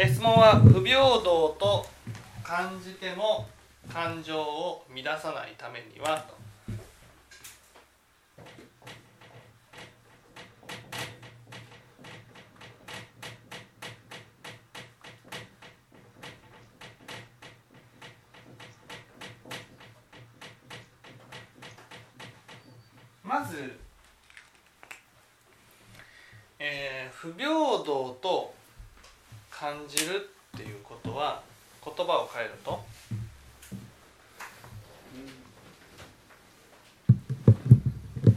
[0.00, 1.84] え質問は不平等と
[2.44, 3.48] 感じても
[3.92, 6.38] 感情を乱さないためにはと
[23.24, 23.72] まず、
[26.60, 27.48] えー不平
[27.84, 28.54] 等と
[29.58, 31.42] 感じるっていうことは
[31.84, 32.80] 言葉を変えると
[35.12, 35.16] う
[38.28, 38.32] ん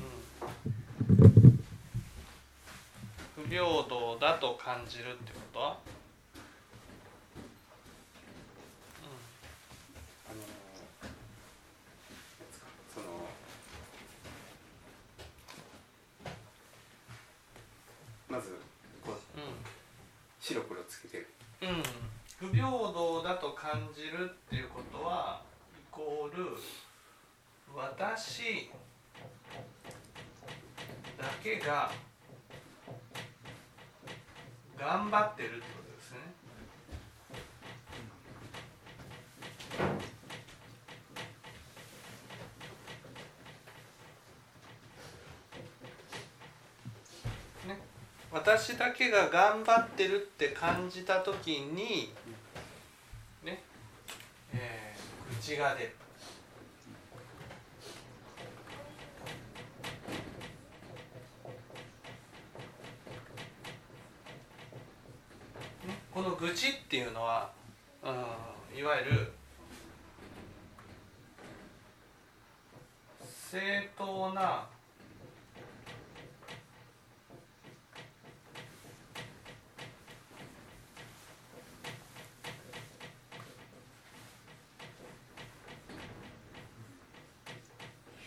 [3.43, 5.59] 不平等だと感じるってこと？
[5.59, 5.65] は、
[10.29, 10.45] あのな
[12.45, 13.05] んですかその
[18.29, 18.61] まず
[19.05, 19.43] こううん
[20.39, 21.27] 白黒つけてる
[21.63, 21.83] うん、
[22.47, 25.41] 不平等だと感じるっていうことは
[25.75, 26.55] イコール
[27.75, 28.71] 私
[31.17, 31.91] だけが
[34.81, 36.17] 頑張ってるってことですね。
[47.67, 47.79] ね、
[48.31, 52.11] 私だけが頑張ってるって感じた時に
[53.43, 53.61] ね
[54.51, 55.95] えー愚痴が出る
[65.87, 67.51] ねこの愚痴っていうのは、
[68.03, 69.31] うん、いわゆる
[73.51, 74.67] 正当な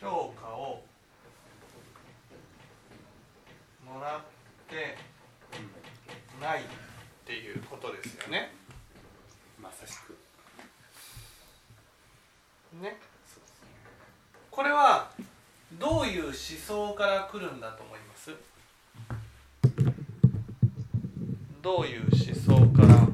[0.00, 0.84] 評価を
[3.84, 4.20] もらっ
[4.68, 4.96] て
[6.40, 6.64] ないっ
[7.26, 8.52] ていうことですよね。
[9.60, 10.16] まさしく
[12.80, 12.96] ね
[13.26, 13.68] そうですね
[14.50, 15.10] これは
[15.78, 18.30] どういう思想から来るんだと思います
[21.64, 23.04] どういう思想から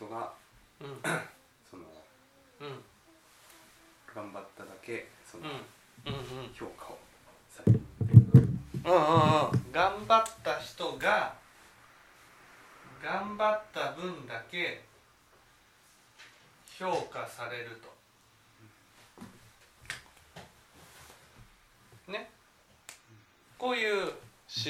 [0.00, 0.32] 人が
[0.80, 0.88] うん。
[1.70, 1.84] その
[2.60, 2.82] うん。
[4.14, 6.12] 頑張っただけそのうん。
[6.12, 6.98] うんうん評価を
[7.50, 7.80] される。
[8.00, 9.72] ううんうんうん。
[9.72, 10.39] 頑張っ
[11.00, 11.34] が
[13.02, 14.82] 頑張った分だけ
[16.78, 17.80] 評価される
[22.06, 22.12] と。
[22.12, 22.30] ね。
[23.58, 24.12] こういう思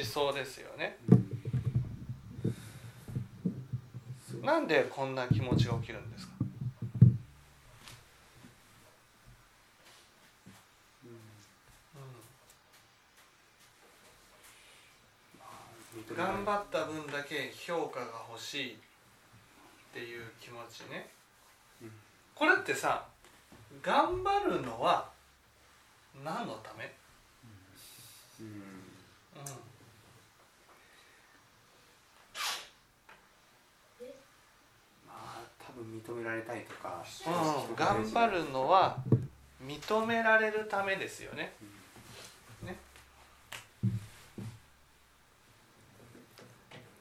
[0.04, 0.96] 想ですよね。
[4.42, 6.32] なんでこんな気持ちが起きるんですか
[15.92, 18.76] 認められ頑張った分だけ評価が欲しいっ
[19.92, 21.10] ていう気持ちね。
[21.82, 21.92] うん。
[22.34, 23.06] これってさ
[23.82, 25.08] 頑張るのは
[26.24, 26.92] 何のため、
[28.40, 28.46] うん。
[28.46, 28.50] う
[35.06, 37.70] まあ多分認められたいとか、ん。
[37.70, 38.98] うん、頑張るのは
[39.62, 41.52] 認められるためですよね。
[42.62, 42.76] ね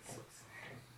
[0.06, 0.90] そうですね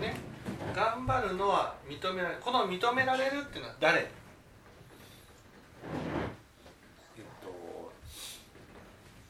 [0.00, 0.14] ね
[0.74, 4.00] 頑張るのは認められるこの認められるっていうのは誰？
[4.00, 4.06] えっ
[7.42, 7.48] と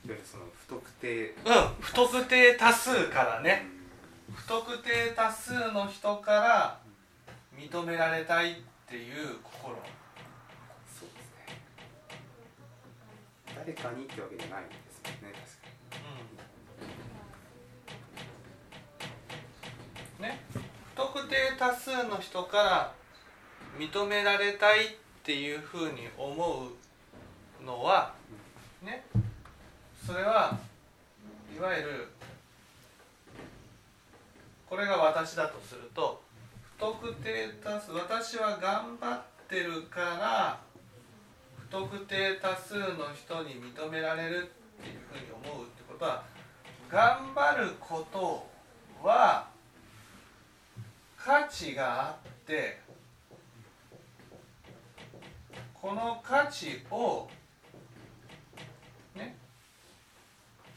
[0.07, 1.31] いわゆるその不特定。
[1.31, 1.35] うん
[1.81, 3.67] 不特定多数からうね。
[3.67, 6.79] ん不特定多数の人から
[7.57, 8.55] 認められたいっ
[8.89, 9.77] ていう心。
[10.87, 11.59] そうですね。
[13.57, 15.69] 誰かにってわけじゃないですもんね確か
[20.19, 20.25] うん。
[20.25, 20.41] ね。
[20.95, 23.02] 不特定多数の人から
[23.79, 24.89] 認められたいっ
[25.23, 26.67] ていうふうに思
[27.61, 28.13] うのは
[28.83, 29.05] ね
[30.07, 30.59] それは
[31.57, 32.09] いわゆる
[34.69, 36.23] これが私だとすると
[36.79, 40.61] 不特定多数私は頑張ってるから
[41.69, 42.85] 不特定多数の
[43.15, 46.25] 人に認められるっていうふうに思うってことは
[46.91, 48.47] 頑張ること
[49.03, 49.47] は
[51.17, 52.81] 価値があって
[55.83, 57.29] この価値を
[59.17, 59.37] ね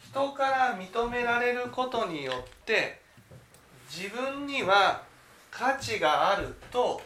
[0.10, 3.00] 人から認められることによって
[3.88, 5.04] 自分には
[5.52, 7.00] 価値があると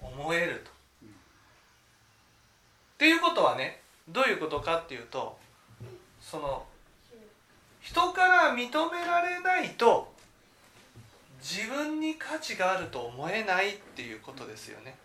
[0.00, 0.70] 思えると。
[0.70, 0.72] っ
[2.98, 3.80] ていうことはね
[4.10, 5.38] どういうことかっていうと
[6.20, 6.66] その
[7.80, 10.12] 人から認められないと
[11.40, 14.98] 自分に価値があると思えないっていうことですよね。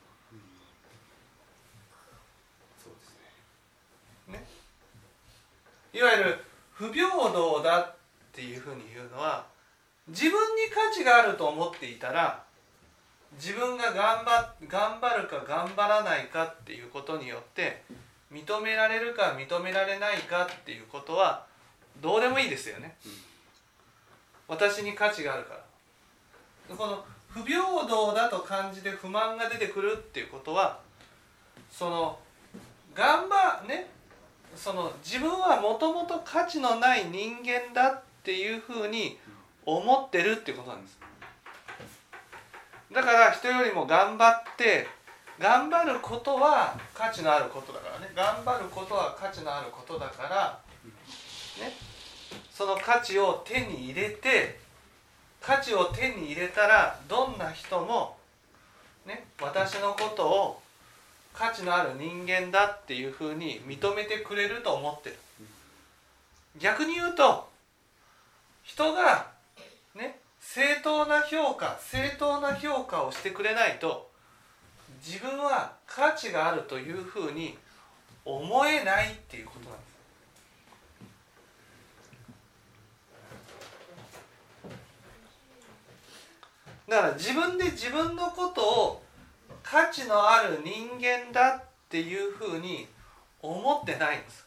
[2.84, 3.18] そうです
[4.28, 4.46] ねね
[5.96, 6.44] いわゆる
[6.74, 7.96] 不平等だっ
[8.34, 9.46] ていうふうに言うのは
[10.10, 10.38] 自分に
[10.70, 12.44] 価値があると思っていたら
[13.38, 17.84] 自分が頑張頑張るか頑張らないかっていうことによって
[18.32, 21.46] 認められるか認められないかっていうことは
[22.02, 22.98] どうでもいいですよね。
[24.48, 26.76] 私に価値があるから。
[26.76, 30.80] この不平等だと感じて不満が出てくるっていうことは
[31.72, 32.20] その
[32.94, 33.95] 頑張ね
[34.56, 39.18] その自分はもともと価値のない人間だっていうふうに
[39.66, 40.98] 思ってるっていうことなんです。
[42.92, 44.88] だから人よりも頑張って
[45.38, 48.12] 頑張ることは価値のあることだからね。
[48.16, 50.60] 頑張ることは価値のあることだから
[51.64, 51.74] ね。
[52.52, 54.60] その価値を手に入れて
[55.42, 58.18] 価値を手に入れたらどんな人も
[59.06, 60.62] ね私のことを
[61.38, 65.18] 価値のある人間だっていうふうに認めてくれると思ってる。
[66.58, 67.50] 逆に言うと
[68.64, 69.28] 人が
[69.94, 74.10] ね正当な評価正当な評価をしてくれないと
[75.06, 77.58] 自分は価値があるというふうに
[78.24, 79.96] 思えないっていうことなんです。
[86.88, 89.05] だから自分で自分のことを
[89.68, 92.88] 価値のある人間だっていうふうに
[93.42, 94.46] 思ってないんです。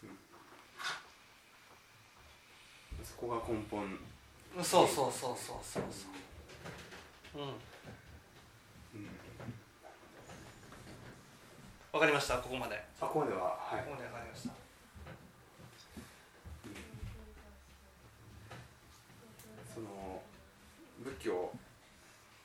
[3.02, 3.98] そこが根本。
[4.62, 6.08] そうそうそうそうそうそ
[7.38, 7.48] ううん。
[7.48, 7.54] うん
[11.90, 12.38] わかりました？
[12.38, 12.76] ここまで。
[13.00, 13.84] あここまでははい。
[13.84, 14.54] ここまでわかりました。
[19.74, 20.22] その
[21.02, 21.52] 仏教を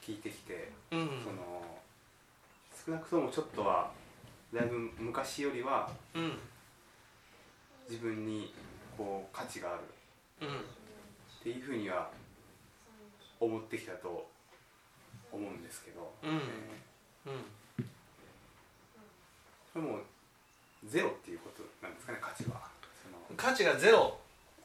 [0.02, 1.22] 聞いてきて、うん。
[1.24, 1.83] その
[2.86, 3.92] 少なくともちょっとは
[4.54, 6.38] だいぶ昔よりはうん。
[7.90, 8.54] 自分に
[8.98, 9.78] こう価値があ
[10.42, 10.48] る。
[10.48, 10.56] うん。
[10.58, 10.62] っ
[11.44, 12.10] ていうふうには
[13.40, 14.30] 思ってきたと
[15.32, 16.30] 思うんですけど、うん。
[16.30, 16.34] え
[17.28, 17.34] うん。
[17.84, 17.86] ー
[19.74, 20.00] それも
[20.86, 22.62] ゼロっていうことなんですかね価値は。
[23.36, 24.18] 価値がゼロ。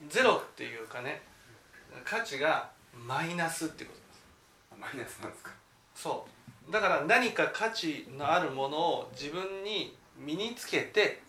[0.09, 1.23] ゼロっていうかね
[2.05, 4.95] 価値がマイナスっていうことです。
[4.95, 5.51] マイナスなんですか。
[5.95, 6.38] そう
[6.71, 11.23] だから何か価値のあるものを自分に身につけて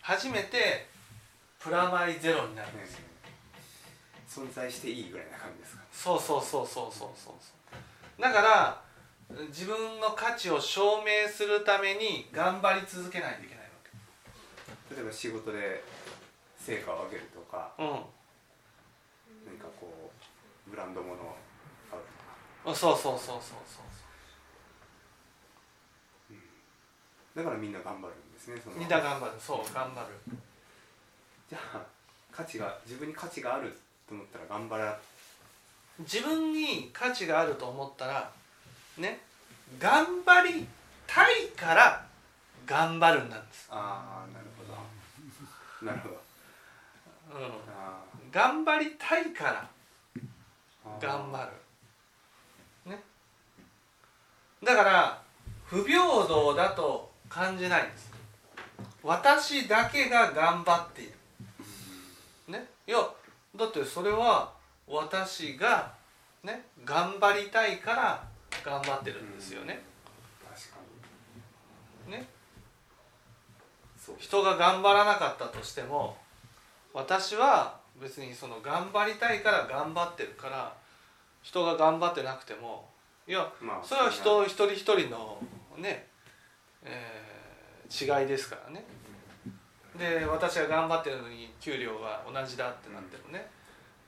[0.00, 0.86] 初めて
[1.58, 3.00] プラマイゼロになるんですよ。
[4.28, 5.82] 存在していいぐらいな感じですか？
[5.92, 7.34] そうそうそうそうそうそう。
[7.40, 7.52] そ
[8.18, 8.82] うだから
[9.48, 13.64] 自分の価値を証明するために頑張り続けないといけない
[14.94, 15.82] 例えば仕事で
[16.58, 17.90] 成果を上げるとかわけうん。
[17.90, 20.10] 何かこ
[20.66, 21.36] うブランド物を
[21.90, 22.02] 買う
[22.64, 22.76] とか。
[22.76, 23.84] そうそうそうそうそう
[27.34, 28.76] だからみんな頑張るんですねその。
[28.76, 30.36] みんな頑張るそう頑張る。
[31.48, 31.82] じゃあ
[32.30, 33.76] 価値が自分に価値がある
[34.08, 34.98] と思ったら頑張ら
[35.98, 38.30] 自分に価値があると思ったら
[38.96, 39.20] ね
[39.78, 40.66] 頑張り
[41.06, 42.04] たいから
[42.66, 45.86] 頑張るんなんです、ああなるほど。
[45.86, 46.14] なるほど。
[47.38, 47.46] うん、
[47.76, 47.98] あ
[48.30, 51.02] 頑張りたいからー。
[51.02, 51.44] 頑張
[52.84, 52.90] る。
[52.90, 53.02] ね。
[54.64, 55.22] だから
[55.66, 58.12] 不平等だと感じないんです。
[59.02, 61.12] 私だけが頑張っている。
[62.48, 62.66] ね。
[62.86, 62.98] いや
[63.56, 64.52] だってそれは
[64.86, 65.92] 私が
[66.44, 68.24] ね頑張りたいから
[68.62, 69.80] 頑張ってるんですよね。
[70.46, 70.76] 確か
[72.06, 72.12] に。
[72.12, 72.28] ね。
[74.18, 76.16] 人が頑張らなかったとしても
[76.92, 80.74] 私は別にその頑張りたいから頑張ってるから
[81.42, 82.88] 人が頑張ってなくても
[83.26, 85.38] いやまあそれは人一人一人の
[85.78, 86.06] ね、
[86.84, 87.32] えー
[87.92, 88.84] 違いですからね。
[89.98, 93.50] で私が頑張ってるのに給料は同じだってなってもね。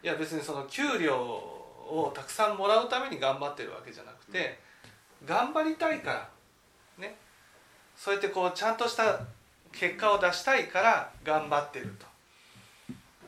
[0.02, 4.58] いや別にその給料をたくさんもらうために頑張ってるわけじゃなくて
[5.26, 6.28] 頑張りたいか
[6.98, 7.16] らね。
[7.94, 9.20] そうやってこうちゃんとした
[9.70, 12.06] 結果を出したいから頑張ってると。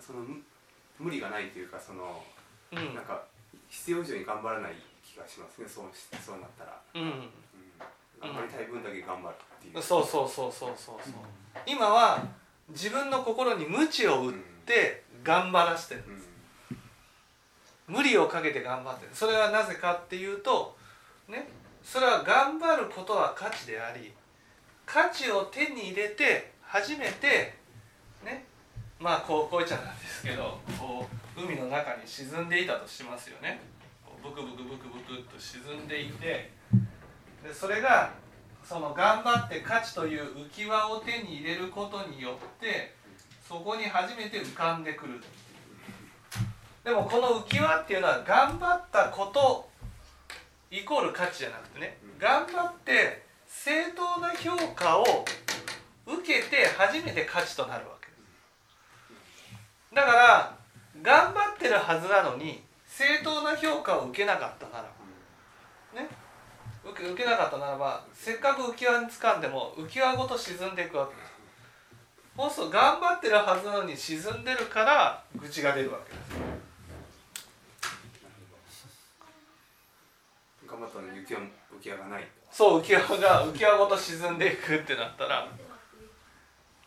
[0.01, 0.43] そのむ
[0.99, 2.23] 無理がないというかその、
[2.73, 2.95] うん。
[2.95, 3.23] なんか
[3.69, 4.73] 必要以上に頑張らない
[5.05, 5.69] 気がしますね。
[5.69, 7.29] そうしそうなったら、うん
[8.29, 11.15] うん、頑張りたい分だけ頑張るっていう、そうそうそうそうそうそう。
[11.67, 12.25] 今は
[12.71, 16.05] 自分の心に鞭を打って頑張らせてる
[17.89, 17.95] うん。
[17.95, 19.11] 無理をかけて頑張ってる。
[19.13, 20.77] それはなぜかっていうと
[21.29, 21.49] ね
[21.83, 24.13] それは頑張ることは価値であり
[24.85, 27.55] 価値を手に入れて初めて
[28.25, 28.45] ね
[28.99, 31.07] まあこうこういっちゃなんですけどこ
[31.37, 33.61] う海の中に沈んでいたとしますよね。
[34.23, 36.51] ブクブクブクブクっと沈んでいて
[37.47, 38.11] でそれが
[38.65, 42.93] その頑張って価値という浮き輪を手に入れることによって
[43.49, 45.23] そこに初めて浮かんでくる。
[46.83, 49.69] でもこの浮き輪っていうのは頑張ったこと
[50.71, 55.25] イコール価値じゃなくてね頑張って正当な評価を
[56.07, 58.07] 受けて初めて価値となるわけ。
[58.09, 58.13] で
[59.91, 60.57] すだから
[61.03, 64.96] 頑張ってるはずなのに正当な評価を受けなかったなら
[66.91, 71.33] 受け受けなかったならばせっかく浮き輪に掴んでも浮き輪ごと沈んでいくわけです。
[72.37, 76.57] そうすると頑張ってるはずなのに沈んでるから愚痴が出るわけです。
[80.69, 82.23] 頑張ったのに浮き輪浮き輪がない。
[82.23, 85.49] とそう浮き輪が浮き輪ごと沈んでいくってなったら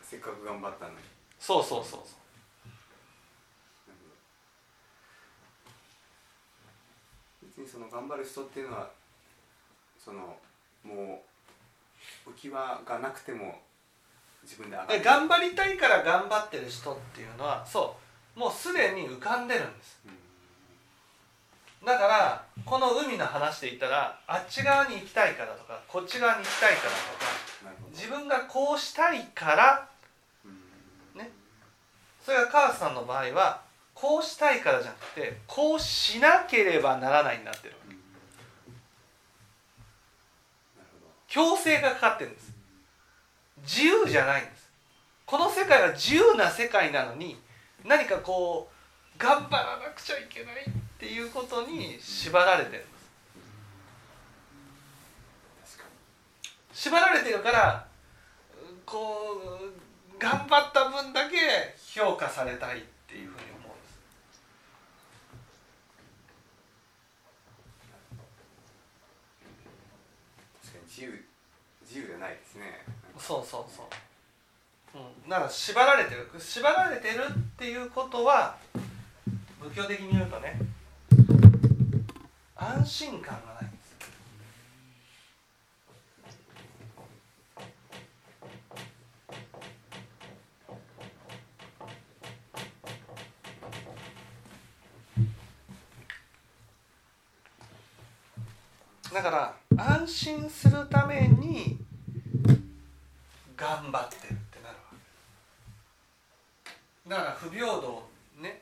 [0.02, 0.98] せっかく頑張ったのに。
[1.38, 2.20] そうそうそうそう。
[7.42, 8.90] 別にその頑張る人っていうのは
[10.10, 10.36] その
[10.84, 11.22] も
[12.26, 13.60] う浮き輪がなくても
[14.42, 15.04] 自分で上がでる。
[15.04, 17.96] 頑張りたいから頑張ってる人っていうのはそ
[18.36, 20.00] うもうすでに浮かんでるんです。
[20.06, 21.86] うん。
[21.86, 29.88] だからこの海の話で言ったらあっち側に行きたいからとかこっち側に行きたいからとか自分がこうしたいから
[30.44, 31.20] うん。
[31.20, 31.30] ね。
[32.24, 33.62] それが川瀬さんの場合は
[33.94, 37.96] こうしたいからじゃなくてこうしなければならないになってるうん
[40.78, 42.52] なるほど強制がかかってるんです。
[43.62, 44.68] 自由じゃないんです。
[45.24, 47.40] この世界は自由な世界なのに
[47.86, 53.00] 何かこう頑張らなくちゃいけないっていうことに縛られてるんです。
[56.72, 57.86] 縛られてるから
[58.86, 59.28] こ
[60.14, 61.36] う頑張った分だけ
[61.94, 64.00] 評価されたいっていうふうに思うんです
[70.64, 71.24] に確かに自由
[71.90, 72.84] 自由じゃないですね。
[73.18, 73.86] そうそうそう、
[74.94, 78.56] うん、だから縛られてる縛られてるっていうことは
[79.60, 80.58] 仏教的に言うとね
[82.54, 83.76] 安心感がないんで
[99.02, 101.78] すだから安心するために
[103.56, 104.82] 頑張ってるってなるわ
[107.04, 107.08] け。
[107.08, 108.08] だから不平等
[108.42, 108.60] ね。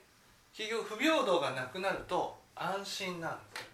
[0.54, 3.66] 結局不平等がなくなると安心なんです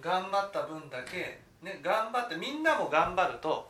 [0.00, 1.80] 頑張った分だけね。
[1.82, 3.68] 頑張ってみんなも頑張ると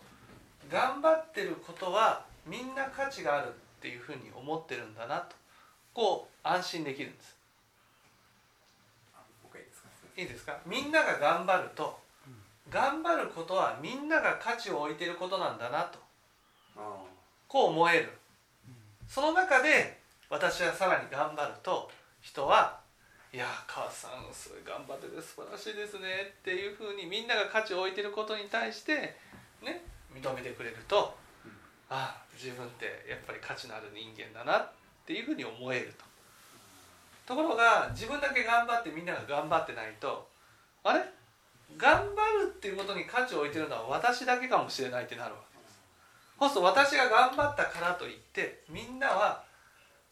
[0.70, 5.34] 頑張ってることはみんな価値があるっていうふうに思ってるんだなと。
[5.94, 7.34] こう安心できるんです。
[10.16, 10.56] いいですか？
[10.64, 11.98] みんなが頑張ると
[12.75, 15.99] 頑張ることはみんなが価値を置いてることなんだなと。
[16.76, 16.99] あ
[17.47, 18.11] こう思える。
[19.09, 21.88] その中で私はさらに頑張ると
[22.21, 22.81] 人は
[23.33, 29.14] いや母さんすごい頑張ってて素晴らしいですねっていうふうにみんなが価値を置いてることに対して
[29.62, 31.52] ね認めてくれるとうん。
[31.90, 34.73] ああ自分ってやっぱり価値のある人間だなっ
[35.07, 36.04] ていうふうに思えると。
[37.26, 40.28] ところが自分だけ頑張ってみんなが頑張ってないと
[40.83, 41.04] あれ？
[41.76, 45.59] 頑張るっていうことに価値を置いてるのは私だけかもしれないってなるわけ。
[45.59, 45.80] です
[46.38, 49.44] そうすると私が頑張ったからといってみんなは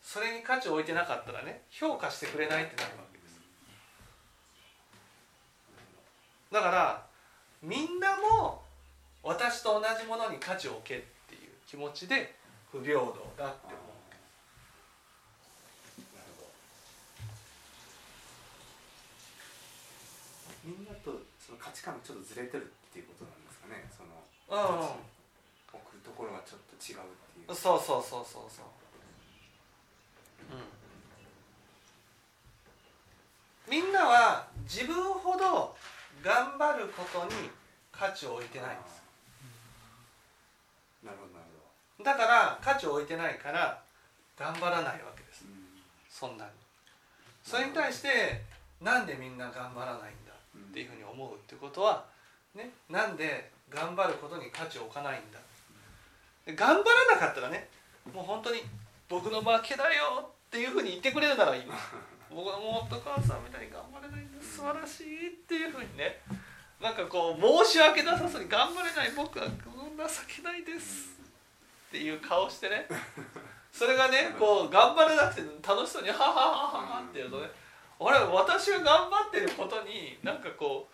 [0.02, 3.40] それに価値を置いてなかったらね評価してくれないってなるわけです。
[6.50, 7.06] だから
[7.62, 8.62] みんなも
[9.23, 12.35] 私と同じものに価値を置けっていう気持ちで
[12.73, 13.76] 不平等だって思
[15.99, 16.49] うなるほど
[20.64, 23.82] みんなとその価値観がちょっとずれてるっていうことなんですかね。
[23.90, 25.02] そのうん。
[25.74, 27.54] 置くところがちょっと違うっていう。
[27.54, 28.70] そうそうそうそうそう。
[30.54, 30.62] うん。
[33.66, 35.74] みんなは自分ほど
[36.22, 37.50] 頑張ることに
[37.90, 39.02] 価値を置いてないんです。
[41.02, 41.46] なるほどなる
[41.98, 43.82] ほだから価値を置いてないから
[44.38, 45.42] 頑張らないわけです。
[45.44, 45.82] ど、うん。
[46.08, 46.50] そんなに。
[47.42, 48.42] それに対して
[48.80, 50.31] なんでみんな頑張らないんだ
[50.73, 52.02] っていうふうに思うってことは、
[52.57, 55.38] ね、なんで頑張ることに価値を置かないんだ。
[56.57, 57.69] 頑張らなかったらね
[58.12, 58.62] もう本当に
[59.09, 61.62] 僕の負けだよっていうふうに言ってくれるならいい。
[62.35, 64.41] 僕はもっと母さんみたいに頑張れないんだ。
[64.41, 66.19] 素晴らしいっていうふうにね。
[66.81, 69.52] なんかこう申し訳なさそうに頑張れない僕は情
[70.26, 71.21] けないです
[71.88, 72.88] っていう顔してね。
[73.71, 77.49] それがねこう頑張れなくて楽しそうに「ははははは」ってやるとね
[78.09, 80.92] あれ私が頑張ってることになんかこう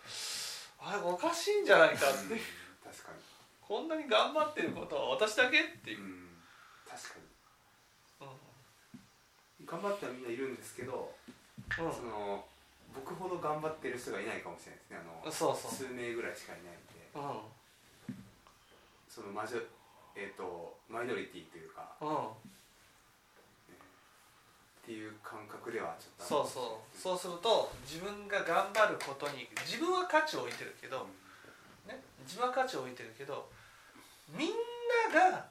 [0.79, 2.33] あれおかしいんじゃないかって。
[2.33, 2.39] いう
[2.83, 3.19] 確かに。
[3.61, 5.99] こんなに頑張ってることは私だけっていう。
[5.99, 6.27] う、ん
[6.87, 8.27] 確かに。
[9.63, 11.11] う頑張ってはみんないるんですけど、
[11.75, 12.43] その
[12.95, 14.97] 僕ほど頑張ってる人がいないかもしれないですね。
[14.97, 15.71] あのそうそう。
[15.71, 17.05] 数名ぐらいしかいないんで。
[17.13, 17.59] うん。
[19.07, 19.63] そのマジョ
[20.15, 22.17] えっ、とマイノリティというかうん
[24.89, 26.97] っていう感覚ではちょっとそうそう。
[26.97, 31.05] そうすると自分が頑張ることに自分は価値を置いてるけど、
[31.85, 33.45] ね、自分は価値を置いてるけど
[34.33, 34.57] みん
[35.13, 35.45] なが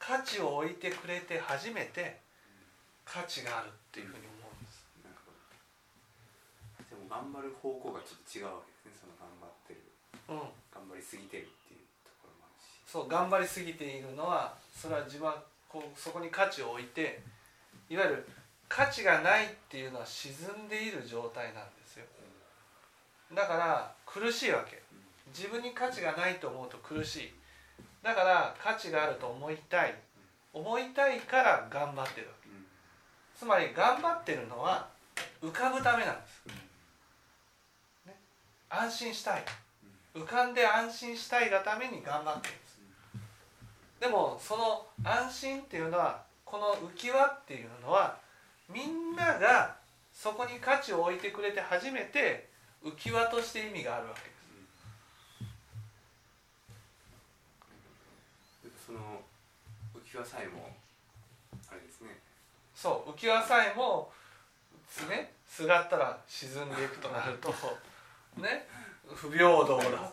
[0.00, 2.24] 価値を置いてくれて初めて
[3.04, 4.88] 価値があるっていうふうに思うんです。
[6.88, 9.84] でも頑張る方向がちょっと違うわけですねその頑張ってる。
[10.32, 12.72] うん、頑張りすぎてるっていうところもあるし。
[12.88, 17.20] そう頑張りすぎているのはそれは自分はこうそこに価値を置いて
[17.92, 18.26] いわゆる
[18.68, 20.32] 価値がないっていうのは沈
[20.66, 22.04] んでいる状態なんですよ。
[23.34, 24.82] だから苦しいわけ。
[25.28, 27.32] 自分に価値がないと思うと苦しい。
[28.02, 29.94] だから価値があると思いたい。
[30.52, 32.48] 思いたいから頑張ってるわけ。
[33.36, 34.88] つまり頑張ってるのは
[35.42, 36.46] 浮かぶためなんです、
[38.06, 38.14] ね、
[38.70, 39.44] 安心したい。
[40.14, 42.80] 浮かんで安心したいがために頑張ってるんです。
[44.00, 48.16] でもその安心っていうのはこの浮き輪っていうのは
[48.68, 49.76] みんなが
[50.12, 52.48] そこに価値を置いてくれて初めて
[52.84, 54.26] 浮き輪として意味があるわけで
[58.74, 58.86] す。
[58.86, 58.98] その
[59.94, 60.70] 浮き輪さえも
[61.70, 62.18] あれですね。
[62.74, 64.10] そう浮き輪さえも
[65.08, 67.52] ねすがったら沈んでいくとなると
[68.40, 68.66] ね
[69.06, 70.12] 不平等だ。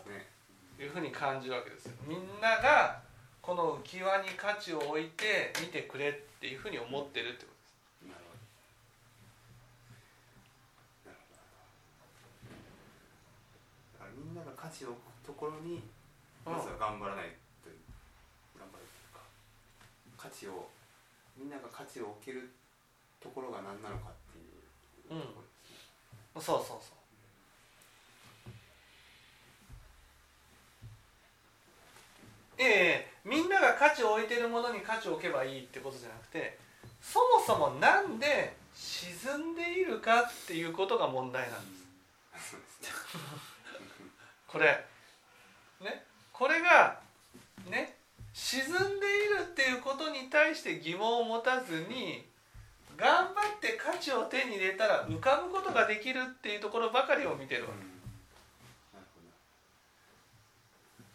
[0.76, 1.92] というふうに感じるわけですよ。
[2.06, 3.04] みんなが
[3.44, 8.32] この浮き輪に価値を置いて見てくれっていうふうに思ってるってことですなるほ
[11.04, 11.34] どなるほ
[14.00, 15.78] どだからみんなが価値を置くところに
[16.44, 17.30] まずは頑張らない
[17.62, 17.78] という
[18.58, 19.22] 頑張るというか
[20.18, 20.66] 価値を
[21.38, 22.50] みんなが価値を置ける
[23.22, 26.98] ところが何なのかっていうところですね、そうそうそう。
[32.58, 36.58] ええみんなが価値を置いてるものに価値を置けばいいってことじゃなくて
[37.00, 41.76] そもそもなんで沈んでいるかっていうことが問題なんで
[42.38, 42.50] す。
[42.50, 42.88] そうですね
[44.54, 44.66] これ。
[45.82, 46.04] ね。
[46.32, 47.00] これが
[47.68, 47.96] ね。
[48.32, 52.24] 沈んでいるっていうことに対して疑問を持たずに
[52.96, 57.94] 頑張って価値を手に入れたら浮かぶことができるっていうところばかりを見てるわけ。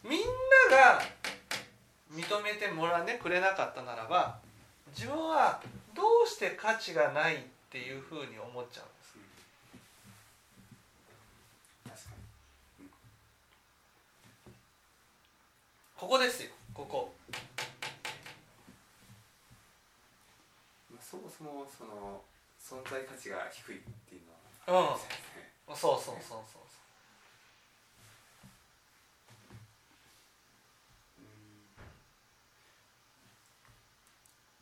[0.07, 0.19] みん
[0.71, 1.01] なが
[2.13, 4.39] 認めてもらねくれなかったならば
[4.95, 5.61] 自分は
[5.93, 9.13] どうして価値がないっていうふうに思っちゃうんです
[11.85, 12.19] ど確かに
[15.99, 16.49] ここですよ。
[16.73, 17.11] ここ。
[20.89, 22.21] まあ、そもそもその
[22.57, 24.21] 存在価値が低いっていう
[24.71, 24.87] のはうん。
[24.87, 25.11] ありますね。
[25.75, 26.61] そうそうそうそう。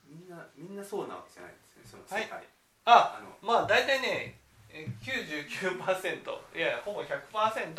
[0.09, 2.43] みんなみんなそうなわけじゃないんですねその世界、
[2.85, 7.75] ああのまあ大体ねえ99%いやいやほぼ100%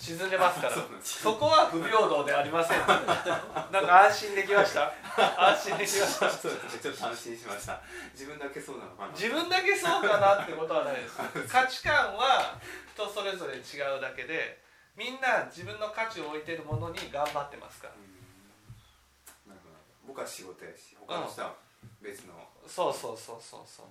[0.00, 0.74] 沈んでますから。
[1.04, 2.78] そこは不平等でありません。
[2.88, 4.90] なんか安心できました？
[5.36, 6.30] 安心できました。
[6.30, 7.80] そうですねちょっと安心しました。
[8.12, 9.12] 自分だけそうなのかな。
[9.12, 11.16] 自分だけそうかなってことはないです。
[11.52, 12.58] 価値観は
[12.94, 14.62] 人それぞれ違うだけで
[14.96, 17.94] みんな自分の価値を置いてるものに頑張ってますから。
[17.94, 19.52] うん。
[19.52, 19.76] なるほど。
[20.06, 21.54] 僕は仕事やし他の人は
[22.00, 22.32] 別の、
[22.66, 23.86] そうそうそうそうそう。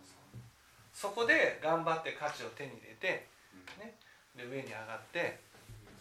[0.91, 3.85] そこで頑張って価値を手に入れてうん。
[3.85, 3.95] ね。
[4.35, 5.39] で上に上がって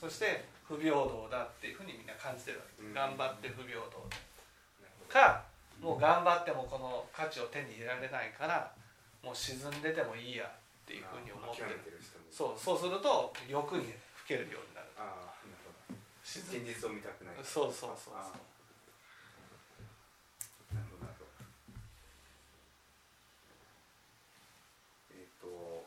[0.00, 2.82] そして不平等だっていうふうにみんな感じてるわけ。
[2.84, 2.94] うん。
[2.94, 3.98] 頑張って不平等
[5.08, 5.42] か
[5.80, 8.70] もう頑張ってもこの価値を手に入れられないから
[9.24, 10.50] もう沈んでてもいいやっ
[10.86, 11.80] ていうふうに思ってる。
[12.30, 14.86] そうそうすると欲にふけるようになる。
[14.98, 15.98] ああなるほど。
[16.22, 17.34] 現実を見たくない。
[17.42, 18.14] そうそうそうそう
[20.74, 21.30] なるほどなるほど
[25.16, 25.86] えっ、と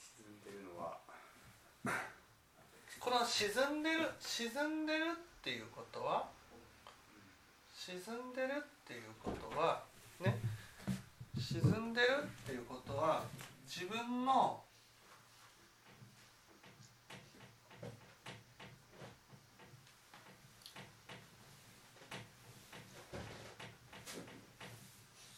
[0.00, 0.98] 沈んでるのは
[2.98, 5.04] この沈んでる沈んでる
[5.40, 6.28] っていうことは
[7.74, 9.82] 沈んでるっていうことは
[10.22, 10.38] ね
[11.40, 13.24] 沈んでるっていうことは
[13.66, 14.60] 自分の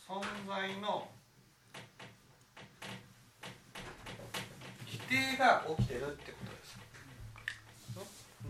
[0.08, 1.06] 存在の
[4.84, 6.43] 否定が起きてるってこと。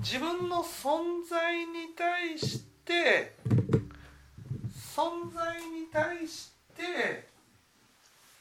[0.05, 3.33] 自分の存在に対して
[4.95, 7.27] 存在に対して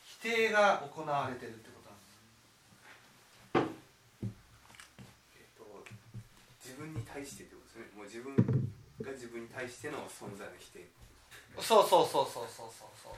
[0.04, 1.80] 否定が行われてるってこ
[3.56, 3.80] となんです。
[5.38, 5.64] えっ、と
[6.62, 7.96] 自分に対してってことですね。
[7.96, 8.36] もう自分
[9.00, 10.92] が自分に対しての存在の否定。
[11.60, 13.16] そうそうそうそうそうそうそう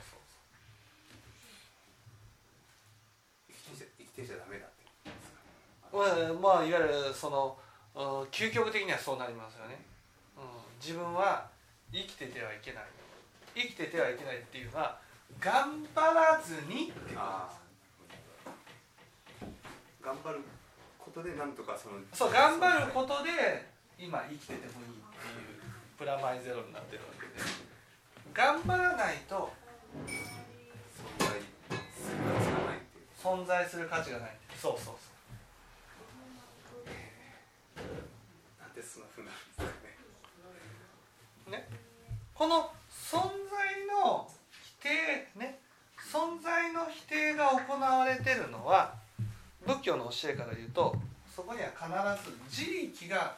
[3.48, 4.86] 生きてちゃ生きてちゃダメだって
[5.90, 7.65] まあまあいわゆるそのうん
[8.30, 9.80] 究極的にはそうなりますよね、
[10.36, 10.44] うん、
[10.78, 11.48] 自分は
[11.90, 12.84] 生きててはいけない。
[13.54, 14.98] 生きててはいけないっていうのは
[15.40, 17.48] 頑張らずにって頑
[20.22, 20.40] 張る
[20.98, 23.64] ことでなんとかそのそう頑張ることで
[23.98, 25.62] 今生きててもいいっていう
[25.96, 27.76] プラマイゼロになってるわけで。
[28.34, 29.50] 頑張らないと
[30.04, 30.26] 存
[31.16, 31.26] 在
[31.96, 32.76] する価値がない。
[33.16, 34.36] 存在する価値がない。
[34.60, 34.96] そうそうそう
[38.60, 39.74] なんでそんなふうになるんです
[41.44, 41.58] かね。
[41.58, 41.68] ね、
[42.34, 45.58] この存在の否定ね。
[46.10, 48.94] 存在の否定が行われてるのは
[49.66, 50.94] 仏教の教えから言うと
[51.34, 53.36] そこには必ず自力が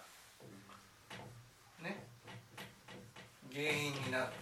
[1.82, 2.04] ね。
[3.50, 4.32] 原因になる。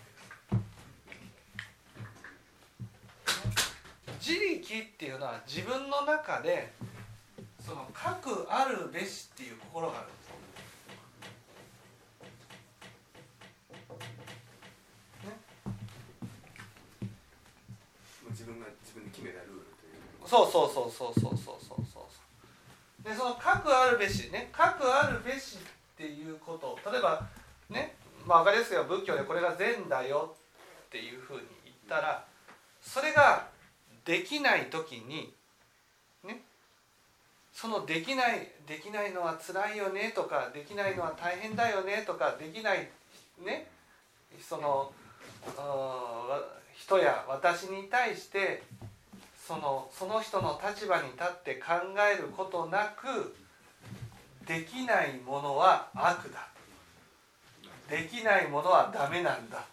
[4.21, 6.73] 自力っていうのは自分の中で
[7.65, 10.27] その核あるべしっていう心があるんです
[18.27, 22.07] もう自分が自分で決めたルールというそうそうそうそうそうそうそうそう。
[23.07, 27.25] でその核あるべしね核あるべしっていうこと例えば
[27.71, 27.95] ね
[28.27, 30.35] まあ分かりやすいよ仏教でこれが善だよ
[30.87, 32.25] っていうふうに言ったら
[32.83, 33.47] それが
[34.05, 35.33] できない時に
[36.25, 36.43] ね
[37.53, 42.89] そのできないできないのは辛いよねとかできないのは大変だよねとかできない
[43.45, 43.69] ね
[44.41, 44.91] その
[46.77, 48.63] 人や私に対して
[49.47, 51.73] そのその人の立場に立って考
[52.13, 53.35] えることなく
[54.47, 56.49] できないものは悪だ。
[57.89, 59.65] できないものはダメなんだ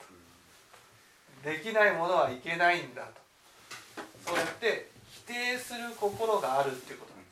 [1.44, 1.50] と。
[1.50, 3.24] できないものはいけないんだと。
[4.26, 7.30] そうやって否定する心があるっていうことなんで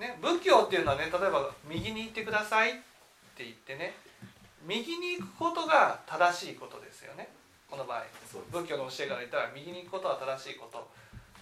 [0.00, 0.12] す。
[0.14, 2.74] ね、仏教っていうのはね例えば右に行ってくださいっ
[3.36, 3.94] て言ってね
[4.66, 7.28] 右に行くことが正しいことですよね。
[7.70, 8.04] この場合。
[8.50, 10.88] 仏教の教えから言ったら右に行くことは正しいこと。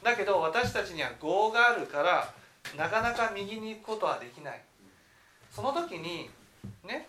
[0.02, 2.32] だけど私たちには業があるから
[2.76, 4.60] なかなか右に行くことはできない。
[5.50, 6.30] その時に
[6.86, 7.06] ね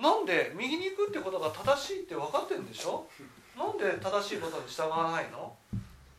[0.00, 3.06] なんで右に行くってことが正しいって分かってるんでしょ？
[3.56, 5.54] なんで正しいことに従わないの？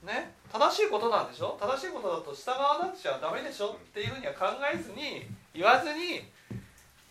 [0.06, 1.58] ね正しいことなんでしょ？
[1.60, 3.70] 正しいことだと従わなくちゃダメでしょ？
[3.70, 6.16] っていうふうには考えずに言わずに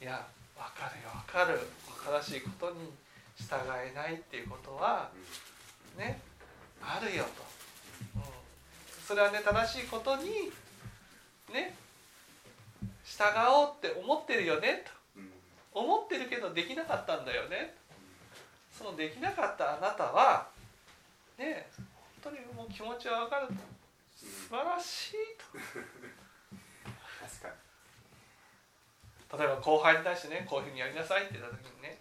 [0.01, 0.25] いや
[0.57, 1.59] 分かるよ分かる
[2.05, 2.93] 正しいことに
[3.37, 5.11] 従えないっていうことは
[5.97, 6.21] ね
[6.83, 7.43] あるよと、
[8.17, 8.23] うん、
[9.07, 10.53] それはね正しいことに
[11.53, 11.75] ね
[13.05, 14.95] 従おうって思ってるよねと。
[15.75, 17.75] 思ってるけどできなかったんだよね。
[18.73, 20.49] そのできなかったあなたは
[21.39, 21.67] ね
[22.23, 23.49] 本当にもう気持ちは分かる。
[23.49, 23.55] と
[24.17, 25.45] 素晴らしいと
[27.21, 27.55] 確かに
[29.39, 31.99] 例えば後輩に対してねこういうふうにやりなさいって言った時にね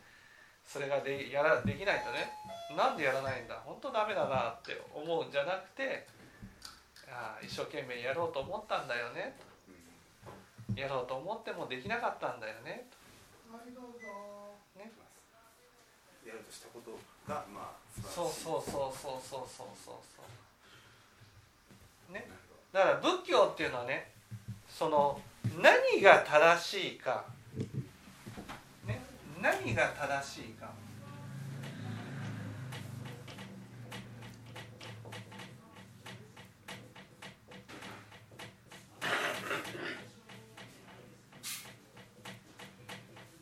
[0.65, 2.31] それがでやらできないとね
[2.75, 6.07] なんでやらないんだ本当ダメだなって思うんじゃなくて
[7.09, 9.35] ああ一生懸命やろうと思ったんだよね
[10.69, 12.87] うんやろうと思ってもできなかったんだよね
[14.77, 14.91] ね。
[16.25, 20.23] やるとしたことがまあそうそうそうそうそうそうそうそ
[22.09, 22.13] う。
[22.13, 22.27] ね。
[22.71, 24.11] だから仏教っていうのはね
[24.67, 25.21] その
[25.62, 27.25] 何が正しいか、
[28.86, 29.01] ね、
[29.41, 30.71] 何が正しいか。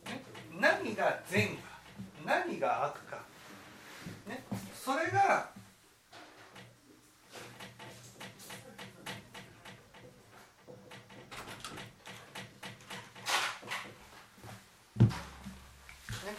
[0.06, 0.22] ね。
[0.60, 1.72] 何が善か。
[2.24, 3.18] 何が悪か、
[4.28, 5.50] ね、それが
[16.24, 16.36] ね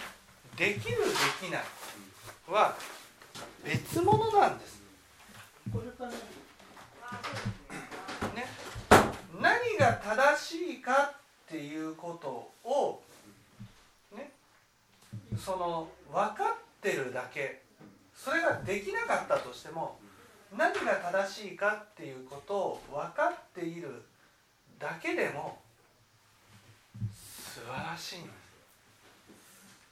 [0.58, 1.04] できるで
[1.48, 1.64] きない
[2.48, 2.76] は
[3.64, 4.82] 別物なんです。
[8.36, 8.46] ね、
[9.42, 11.16] 何が正しいかっ
[11.50, 13.02] ていうことを、
[14.16, 14.32] ね、
[15.38, 17.62] その分かってるだけ。
[18.16, 19.98] それができなかったとしても
[20.56, 24.04] 何が正しいかっていうことを分かっている
[24.80, 25.60] だけでも
[27.14, 28.43] 素晴らしいんです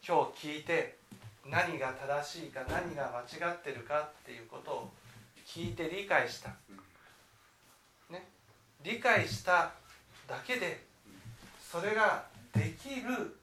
[0.08, 0.98] 今日聞いて
[1.46, 4.90] 何が正しいか何が間違ってるかっていうことを
[5.46, 6.50] 聞いて理解した。
[8.10, 8.28] ね、
[8.84, 9.74] 理解した
[10.28, 10.86] だけで
[11.62, 13.38] それができる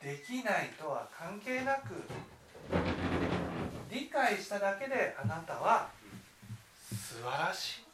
[0.00, 1.94] できないとは関係なく
[3.90, 5.88] 理解しただけであなたは
[6.80, 7.86] 素晴らしい。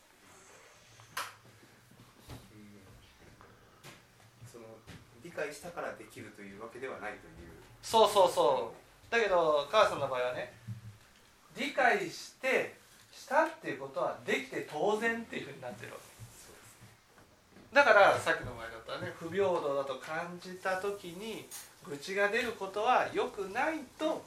[4.52, 4.64] その
[5.24, 7.51] 理解したからできるというわけではないという。
[7.82, 8.72] そうそうそ
[9.10, 9.12] う。
[9.12, 10.52] だけど母さんの場合はね
[11.56, 12.74] 理解して
[13.12, 21.46] したっていうことはできて当然っていうふうになってるわけだからさっきの前だったらね不平等だと感じた時に
[21.86, 24.24] 愚痴が出ることは良くないと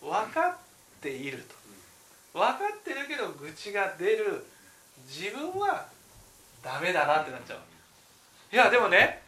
[0.00, 0.56] 分かっ
[1.00, 1.66] ていると。
[2.36, 4.44] 分かってるけど愚痴が出る
[5.08, 5.86] 自分は
[6.62, 7.58] ダメだなってなっちゃう
[8.54, 9.22] いやでもね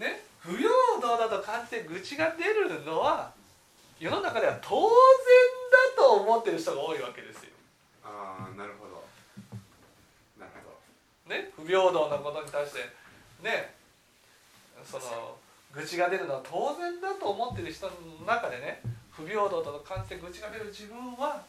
[0.00, 0.68] ね不平
[1.00, 3.32] 等だと感じて愚痴が出るのは
[3.98, 4.88] 世の中では当然
[5.70, 7.50] だと思ってる人が多いわけですよ。
[8.04, 9.04] ああなるほど。
[10.38, 10.70] なるほ
[11.28, 11.34] ど。
[11.34, 12.80] ね、不平等なことに対して
[13.42, 13.74] ね？
[14.84, 15.36] その
[15.72, 17.92] 愚痴が出るのは当然だと思ってる人の
[18.26, 21.44] 中でね不平等だと感じて愚痴が出る自分は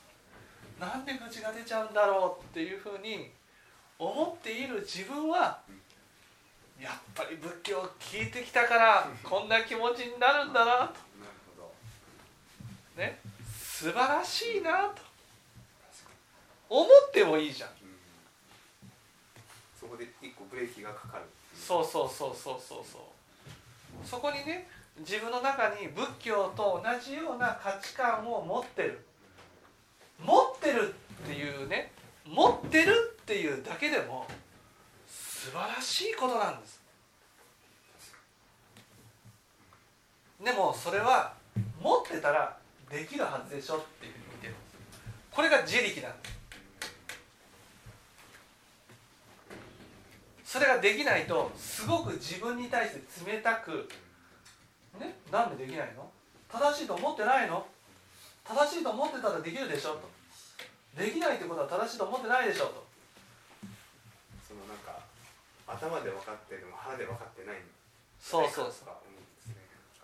[0.80, 3.32] なんで愚痴が出ちゃうんだろうっていうふうに
[3.98, 5.60] 思っている自分は
[6.82, 10.88] やっぱり仏教を聞いてきたから こんな気持ちになるんだななる
[11.56, 11.74] ほど。
[12.96, 13.20] とね。
[13.58, 15.02] 素晴らしいなと。
[16.70, 17.70] 思ってもいいじゃん。
[17.70, 18.00] に、うん、
[19.80, 21.24] そこで一個ブレーキがかかる
[21.56, 24.08] そうそうそうそうそうそう。
[24.08, 29.06] そこにね自分の中に仏教と同じような価値観を持ってる。
[30.20, 31.92] 持ってるっていうね。
[32.26, 34.28] 持ってるっていうだけでも
[35.44, 36.82] 素晴らしいことなんです。
[40.42, 41.34] でもそれは
[41.82, 42.58] 持ってたら
[42.90, 44.56] できるはずでしょっていうふうに見てる
[45.32, 46.40] これが自力なんです。
[50.46, 53.90] それができないとすごく自分に対して冷たく
[54.98, 56.10] ねなんでできないの？
[56.50, 57.68] 正しいと思ってないの？
[58.46, 60.10] 正しいと思ってたらできるでしょと。
[60.98, 62.83] できないってことは正しいと思ってないでしょと。
[65.74, 67.56] 頭で分かってるのも腹で分かってない。
[67.58, 67.60] ん
[68.20, 68.94] そうそうそう。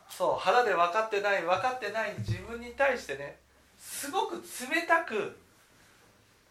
[0.09, 3.37] そう腹で分かってない分かってない自分に対してね
[3.77, 5.37] すごく冷たく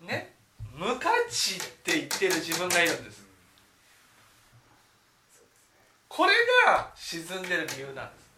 [0.00, 0.34] ね
[0.72, 3.26] 無価値って言ってる自分がいるんです。
[6.08, 6.32] これ
[6.66, 8.28] が沈んでる理由なんです。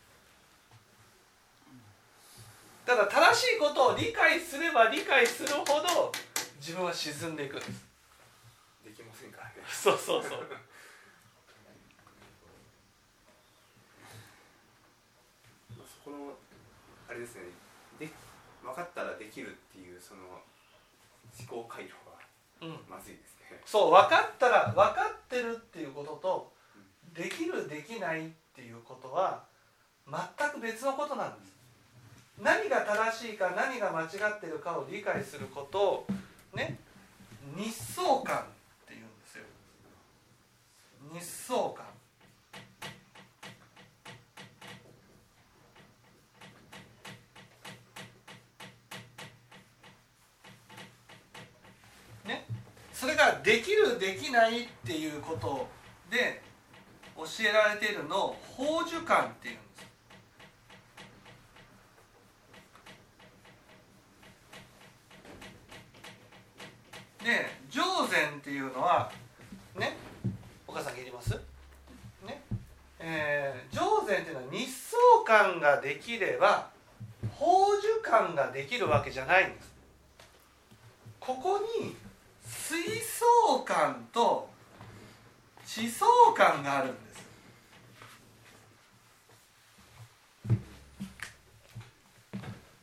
[2.85, 6.11] ただ正しいことを理解すれば理解するほど
[6.57, 7.87] 自分は沈んでいくんです。
[8.85, 9.55] できませんからね。
[9.71, 10.40] そうそうそう
[15.77, 16.37] まあそこの
[17.11, 17.42] あれですね。
[17.99, 18.09] で
[18.62, 22.79] 分かったらできるっていうその思考回路がうん。
[22.88, 23.61] まずいですね。
[23.66, 26.53] そう分かったら分かってるっていうことと
[27.12, 29.42] できるできないっていうことは
[30.09, 31.53] 全く別のことなんです。
[32.40, 36.07] 何が正しいか何が間違ってるかを理解することを
[36.55, 36.79] ね
[37.57, 39.44] 日相観っていうんですよ。
[41.12, 41.85] 日相観
[52.25, 52.46] ね
[52.92, 55.69] それができるできないっていうこと
[56.11, 56.41] で
[57.15, 59.81] 教えられているのを法受観っていうんです。
[67.23, 69.13] で上禅っていうのは
[69.77, 69.99] ね
[70.67, 71.39] お母さん聞いてます？
[72.27, 72.43] ね。
[72.99, 76.71] えー上禅っていうのは日相感ができれば
[77.39, 77.51] 宝
[77.83, 79.71] 珠感ができるわけじゃないんです。
[81.21, 81.95] ここに
[82.71, 84.49] 水槽感と
[85.67, 86.07] 地層
[86.37, 87.27] 感があるんです。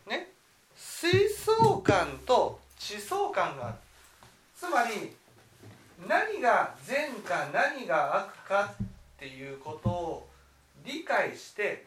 [0.07, 0.27] ね？
[0.75, 3.75] 水槽感と地層感がある。
[4.57, 5.15] つまり
[6.05, 10.29] 何が善か何が悪かっていうことを
[10.83, 11.85] 理解して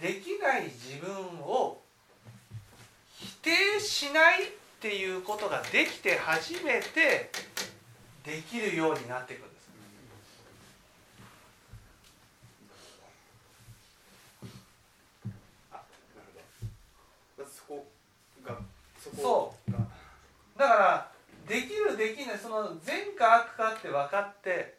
[0.00, 1.80] できない自分を
[3.14, 7.32] 否定しないっていうことができて初めて
[8.24, 9.58] できるようになっていくんで
[17.44, 17.56] す。
[17.56, 17.86] そこ
[18.46, 18.56] が
[19.02, 19.78] そこが。
[20.56, 21.10] だから
[21.48, 24.76] できるできないその善か悪かって分かって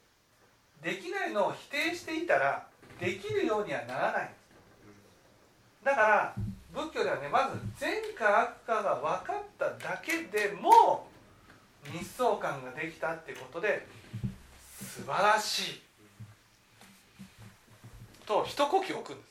[0.82, 2.66] できないのを否定していたら
[3.02, 4.32] できるようにはならない。
[5.84, 6.36] だから
[6.74, 11.08] 仏教ではねまず善か悪かが分かっただけでも
[11.92, 13.88] 日相感ができたってことで
[14.80, 15.82] 素晴らしい
[18.26, 19.30] と一呼吸置くんです。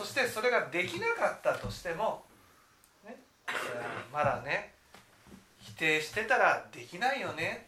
[0.00, 2.22] そしてそれができなかったとしても、
[3.04, 3.16] ね、
[4.12, 4.72] まだね
[5.58, 7.66] 否定してたらできないよね。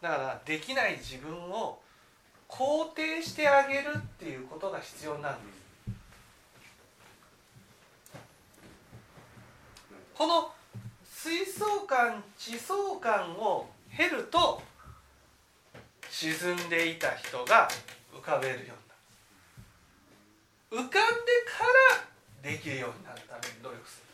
[0.00, 1.80] だからできない自分を
[2.48, 5.57] 肯定してあげるっていうことが必要なんです。
[10.18, 10.50] この
[11.04, 14.60] 水槽感地層感を経ると
[16.10, 17.68] 沈んでいた人が
[18.12, 18.74] 浮かべるよ
[20.72, 20.98] うになる浮かんで
[21.46, 21.62] か
[22.42, 24.08] らできるようになるために努力する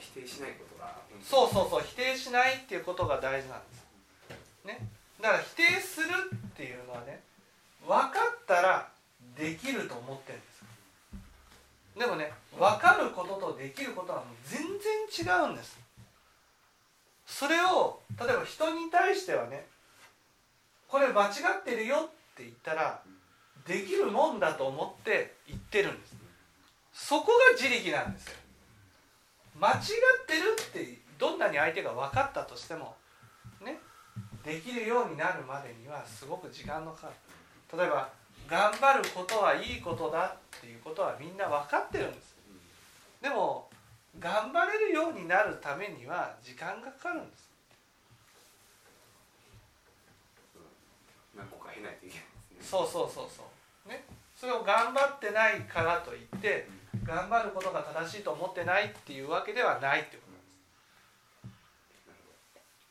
[0.00, 3.84] 否定しないことがそうそうそう否定しないっていうことが大事なんです。
[4.64, 4.93] ね。
[5.24, 7.18] だから否定するっていうのはね
[7.80, 8.88] 分かったら
[9.38, 10.64] できると思ってるんです。
[11.98, 14.68] でもね分かることとできることはもう全然
[15.48, 15.80] 違うんです。
[17.26, 19.64] それを例えば人に対してはね
[20.88, 23.00] これ間違ってるよって言ったら
[23.66, 26.14] できるもんだと思って言ってるんです。
[26.92, 28.34] そこが自力なんですよ。
[29.58, 29.80] 間違っ
[30.26, 32.94] てるってどんなに相手が分かったとしても
[34.44, 37.08] できるようになるまでにはすごく時間のかか
[37.72, 37.78] る。
[37.78, 38.08] 例えば
[38.48, 42.36] 頑張ることはいいことだっていうことはみんな分かってるんです。
[43.22, 43.68] でも
[44.18, 47.50] 頑張れるようになるためには時間がかかるんです。
[51.36, 52.24] 何個か経ないといけない
[52.56, 52.78] ですね。
[52.78, 53.42] そうそうそうそ
[53.86, 53.88] う。
[53.88, 54.04] ね。
[54.36, 56.68] それを頑張ってないからといって
[57.02, 60.22] 頑張ることが正しいと思ってないっていうわけではないってこ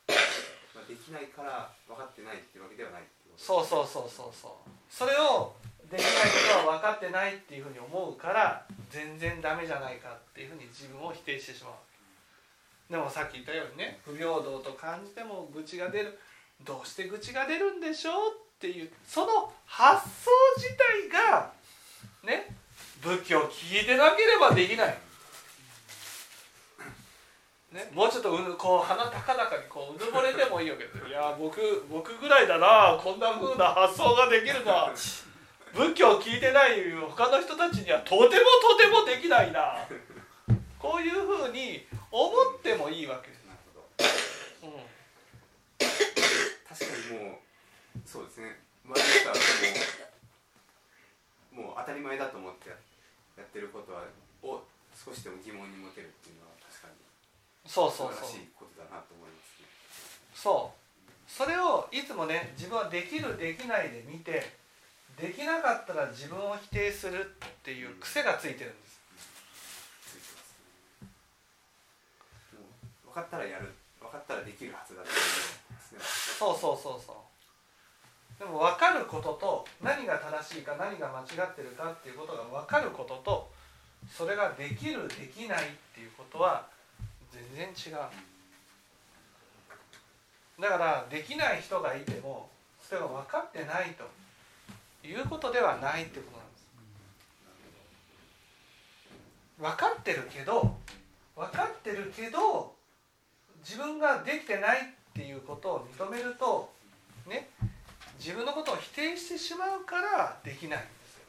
[0.08, 4.52] となんですまあ、できないから分かってないっていうわけではないってことそうそうそうそうそう。
[4.90, 5.54] それを
[5.92, 6.12] できない
[6.56, 11.74] ことは分かってないっていうふうに思うから全然ダメじゃないかっていうふうに自分を否定してしまう。
[12.92, 16.20] でもさっき言ったようにね不平等と感じても愚痴が出る
[16.64, 18.14] どうして愚痴が出るんでしょう
[18.56, 20.70] っていうその発想自
[21.10, 21.52] 体が
[22.24, 22.56] ね
[23.02, 24.98] 仏教を聞いてなければできない。
[27.74, 31.08] ね、もうちょっとうこう鼻高々にこううぬぼれてもいいわけですよ。
[31.08, 31.58] いや僕
[31.90, 33.02] 僕ぐらいだな。
[33.02, 34.94] こんな風な発想ができるのは。
[35.74, 39.82] 仏教を聞いてない他の人たちにはとてもとてもできないな。
[40.78, 43.34] こういうふうに思ってもいいわけ。
[43.34, 43.42] です。
[43.50, 44.70] なるほど。
[44.70, 44.86] うん。
[46.70, 47.42] 確かにもう
[48.06, 48.62] そうですね。
[48.86, 49.36] 周りの人は
[51.58, 52.76] もうもう当たり前だと思ってや
[53.38, 54.06] やってることは
[54.44, 54.62] を
[54.94, 57.02] 少しでも疑問に持てるっていうのは確かに
[57.74, 58.30] そうそうそう。
[58.30, 59.66] しいことだなと思いますね
[60.36, 60.78] そう。
[61.26, 64.54] それをいつもね自分はできるできないで見て
[65.18, 69.02] できなかったら自分を否定するっていう癖がついてるんです。
[70.06, 70.54] ついてます
[71.02, 71.10] ね
[73.06, 77.16] もう分かったらやる分かったらできるはずだそうそうそうそう。
[78.38, 83.52] でも分かることと何が正しいか何が間違ってるかっていうことが分かることと
[84.08, 86.68] それができるできないっていうことは
[87.34, 87.98] 全然違う。
[90.62, 92.50] だからできない人がいても
[92.82, 96.64] それが分かってないということではないってことなんです。
[99.60, 100.76] 分かってるけど
[101.36, 102.76] 分かってるけど
[103.66, 106.72] 自分ができてないっていうことを認めると
[107.28, 107.50] ね
[108.20, 111.26] 自分のことを否定してしまうからできないんですよ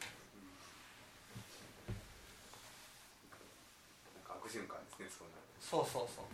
[4.27, 5.35] なんか悪循環ですね
[5.71, 6.25] そうそうそう。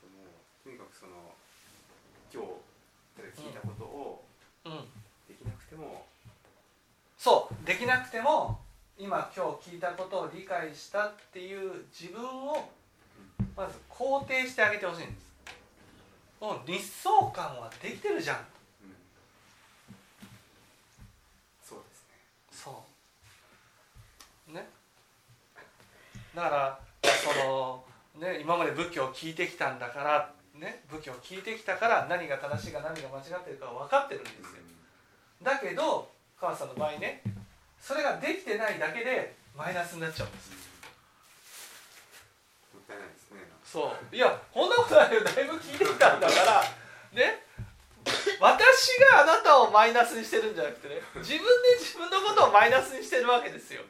[0.00, 1.12] ともうとにかくその
[2.32, 4.24] 今日聞いたことを
[4.64, 4.72] うん。
[5.28, 6.06] できなくても、
[7.18, 8.60] そうできなくても
[8.96, 12.70] 今今日聞いたことを理解したっていう自分を
[13.56, 15.26] まず肯定してあげてほしいんです。
[16.40, 18.36] もう日相感はできてるじゃん。
[18.38, 18.44] うん。
[21.62, 22.14] そうですね。
[22.50, 22.84] そ
[24.50, 24.68] うね
[26.34, 27.84] だからその
[28.18, 34.40] ね今まで仏教を聞いてきたんだからね仏教を聞いてきたから何が正しいか何が間違ってるか分かってるんですよ。
[35.42, 36.08] だけど
[36.40, 37.22] 川さんの場合ね
[37.80, 40.50] それができてないだけでマイナスになっちゃうんです。
[42.72, 43.40] もったいないですね。
[43.64, 44.16] そう。
[44.16, 45.24] いやこんなことないよ。
[45.24, 46.62] だいぶ聞いてきたんだから
[47.12, 47.42] ね。
[48.40, 53.82] 私があなたをマイナスにしてるんじゃなくてね自分で自分のことをマイナスにしてるわけですよ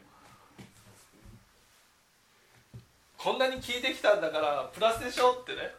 [3.23, 5.71] こんなに聞いてきたんだからプラスでしょってね。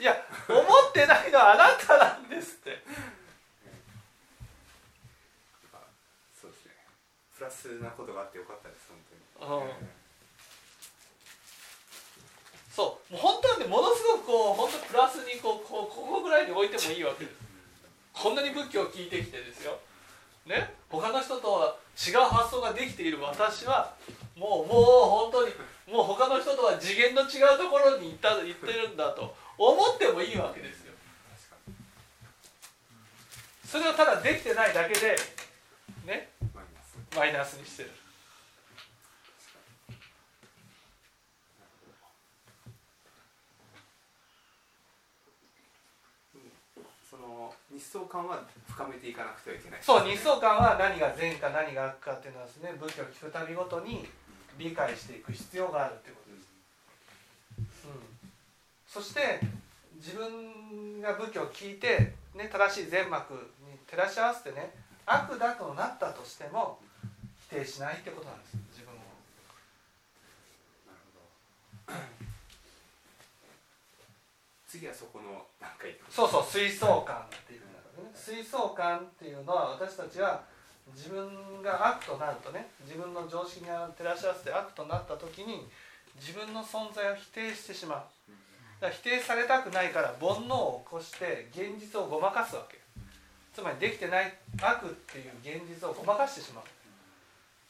[0.00, 0.16] いや
[0.48, 2.82] 思ってないのはあなたなんですって。
[5.74, 5.84] あ
[6.40, 6.72] そうですね。
[7.36, 8.96] プラスなことがあってよかったです本
[9.38, 9.68] 当に、うん。
[12.72, 13.12] そう。
[13.12, 17.36] もう本当はねものすごくこう本当プラスにこうこうここぐらいに置いてもいいわけです。
[18.14, 19.78] こんなに仏教を聞いてきてですよ
[20.46, 23.94] ね他の人とは違う発想ができている私は
[24.36, 24.82] もうもう
[25.28, 25.52] 本当に
[25.92, 30.92] もう他の人とは次元の違うところに行った行ってるんだと思ってもいいわけですよ。
[33.64, 35.16] それをただできてないだけで
[36.06, 36.30] ね
[37.14, 37.54] マイナス。
[37.54, 37.90] にしてる
[39.36, 39.58] 確か
[39.88, 39.98] に
[41.58, 41.86] なるほ
[46.32, 46.52] どうん
[47.10, 54.06] その日相感は深めていかなくてはいけないそう日相観は何が善か何が悪かっていうのはですね仏教を聞くたびごとに
[54.58, 58.00] 理解していく必要があるっていうことです、うん、
[58.86, 59.40] そして
[59.96, 63.30] 自分が仏教を聞いて、ね、正しい善悪
[63.64, 64.74] に照らし合わせてね
[65.06, 66.78] 悪だとなったとしても
[67.50, 68.56] 否定しないってことなんです。
[68.76, 68.96] 自分を。
[70.84, 70.98] なる
[71.86, 71.98] ほど。
[74.68, 75.46] 次はそこの
[76.10, 77.60] そうそう水相観っていう
[78.18, 80.42] 水相観っていうのは私たちは
[80.94, 85.68] 自分が悪となるとね自分の常識が照らし合わせて悪となった時に
[86.18, 87.98] 自分の存在を否定してしまう。
[88.80, 92.78] だから否定されたくないから煩悩を起こして現実をごまかすわけ
[93.54, 96.64] つまりできてない悪っていう現実をごまかしてしまう。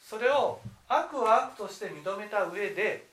[0.01, 3.05] それを悪は悪として認めた上で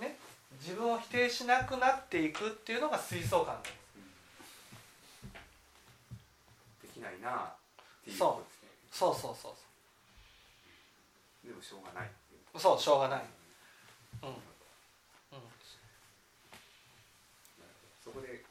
[0.00, 0.16] ね
[0.60, 3.74] 自分を否定しなくなっていくっていうのが水相観なんです
[6.82, 7.56] できないなっ
[8.04, 8.68] ていうことですね。
[8.92, 9.14] そう。
[9.16, 9.56] そうそう
[11.48, 12.10] でもしょうがない。
[12.52, 13.24] そうそうしょうがない、
[14.22, 14.28] うん。
[14.28, 14.36] うん、
[18.04, 18.44] そこで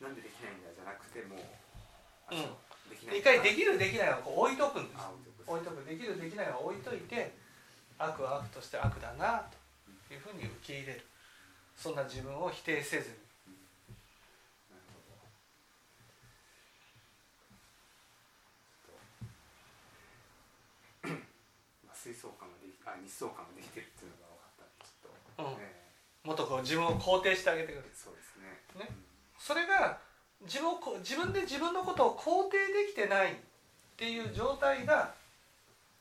[0.00, 2.56] なんでできないんだじゃなくてもうん。
[3.12, 5.00] 一回できるできないをこう置いとくんです。
[5.00, 5.12] あ
[5.46, 5.84] 置いとく。
[5.84, 7.34] できるできないを置いといて
[7.98, 9.44] 悪は悪として悪だな
[10.08, 11.04] というふうに受け入れる。
[11.76, 13.14] そんな自分を否定せずに
[14.68, 15.14] なるほど
[21.06, 21.22] ちょっと
[21.86, 25.60] まあ水槽感ができあ日相感ができてるっていうのが分かったちょっと、うん。
[25.60, 25.76] え
[26.24, 28.88] もっとこう自分を肯定してあげてくれるえそうですね。
[28.88, 28.88] ね。
[29.36, 30.00] それが
[30.40, 33.36] 自分をこ自分で自分のことを肯定できてないっ
[33.96, 35.12] ていう状態が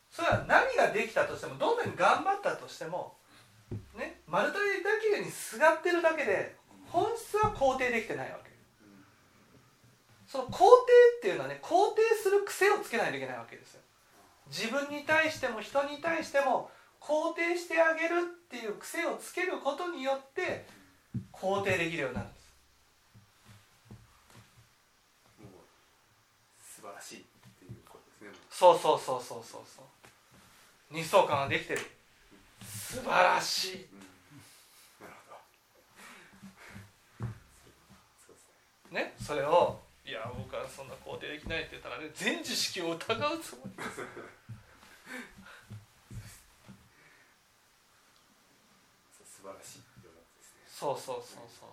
[0.09, 3.15] それは何ができたとしてもどんなに頑張ったとしても
[3.95, 6.55] ね丸太だけにすがってるだけで
[6.87, 8.51] 本質は肯定できてないわけ。
[8.83, 9.03] うん。
[10.25, 10.63] その肯定
[11.19, 13.81] っていうのはね肯定する癖をつけないといけないわけですよ
[14.49, 20.65] 自分に対しても人に対しても肯定してあげるっていう癖をつけることによって
[21.31, 22.47] 肯定できるようになるんです。
[26.75, 27.21] 素晴らしいっ
[27.59, 28.39] ていうことですね。
[28.49, 30.95] そうそうそうそうそうそう。
[30.95, 31.81] 日相感ができてる。
[32.65, 33.87] 素晴らしい。
[33.91, 33.99] うん。
[35.01, 35.13] なる
[37.19, 37.25] ほ
[38.91, 38.95] ど。
[38.95, 39.13] ね？
[39.21, 43.99] それをいや僕はそんな肯定できないって言ったらね全知識を疑うつもりです。
[49.19, 49.83] 素晴らしいね。
[50.65, 51.65] そうそうそうそ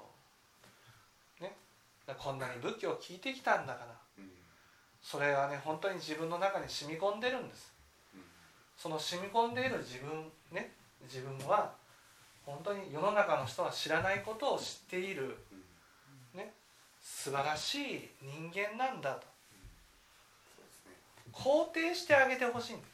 [1.39, 1.45] う。
[1.45, 1.55] ね。
[2.19, 3.97] こんなに仏教を聞いてきたんだから。
[4.19, 4.33] うん。
[5.01, 7.73] それはね本当に自分の中に染み込んでるんです。
[8.15, 8.25] うん。
[8.77, 10.75] その染み込んでいる自分ね。
[11.03, 11.77] 自分は
[12.45, 15.47] 本当に世の中の人は知らないことを知っている。
[15.53, 15.54] うん
[17.05, 19.27] 素晴らしい人間なんだと。
[21.33, 22.94] 肯定してあげてほしいんです